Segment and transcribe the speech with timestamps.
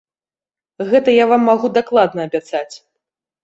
[0.93, 2.69] Гэта я вам магу дакладна абяцаць.